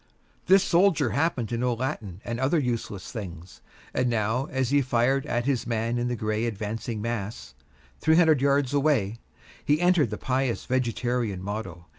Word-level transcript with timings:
This 0.47 0.63
soldier 0.63 1.11
happened 1.11 1.47
to 1.49 1.59
know 1.59 1.75
Latin 1.75 2.21
and 2.25 2.39
other 2.39 2.57
useless 2.57 3.11
things, 3.11 3.61
and 3.93 4.09
now, 4.09 4.47
as 4.47 4.71
he 4.71 4.81
fired 4.81 5.27
at 5.27 5.45
his 5.45 5.67
man 5.67 5.99
in 5.99 6.07
the 6.07 6.15
gray 6.15 6.45
advancing 6.45 7.03
mass 7.03 7.53
three 7.99 8.15
hundred 8.15 8.41
yards 8.41 8.73
away 8.73 9.17
he 9.63 9.79
uttered 9.79 10.09
the 10.09 10.17
pious 10.17 10.65
vegetarian 10.65 11.43
motto. 11.43 11.85